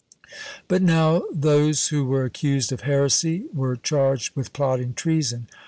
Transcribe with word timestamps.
But 0.67 0.81
now 0.81 1.21
those 1.31 1.89
who 1.89 2.05
were 2.05 2.23
accused 2.25 2.71
of 2.71 2.81
heresy 2.81 3.45
were 3.53 3.75
charged 3.75 4.35
with 4.35 4.51
plotting 4.51 4.95
treason. 4.95 5.47